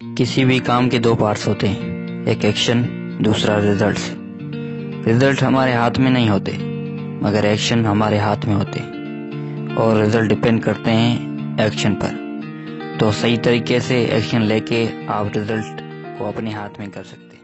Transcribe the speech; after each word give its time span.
کسی 0.00 0.44
بھی 0.44 0.58
کام 0.58 0.88
کے 0.90 0.98
دو 0.98 1.14
پارٹس 1.14 1.48
ہوتے 1.48 1.68
ہیں، 1.68 1.96
ایک 2.26 2.44
ایکشن، 2.44 2.82
دوسرا 3.24 3.60
ریزلٹس 3.60 4.10
ریزلٹ 5.06 5.42
ہمارے 5.42 5.72
ہاتھ 5.72 6.00
میں 6.00 6.10
نہیں 6.10 6.28
ہوتے، 6.28 6.52
مگر 7.22 7.44
ایکشن 7.44 7.86
ہمارے 7.86 8.18
ہاتھ 8.18 8.46
میں 8.46 8.54
ہوتے 8.54 8.80
اور 9.74 9.96
ریزلٹ 9.96 10.30
ڈپینڈ 10.30 10.62
کرتے 10.62 10.92
ہیں 10.92 11.36
ایکشن 11.58 11.94
پر۔ 11.94 12.14
تو 12.98 13.10
صحیح 13.20 13.36
طریقے 13.42 13.80
سے 13.80 14.04
ایکشن 14.04 14.42
لے 14.42 14.60
کے 14.60 14.86
آپ 15.08 15.26
ریزلٹ 15.34 15.82
کو 16.18 16.26
اپنے 16.26 16.50
ہاتھ 16.50 16.80
میں 16.80 16.88
کر 16.94 17.02
سکتے 17.02 17.36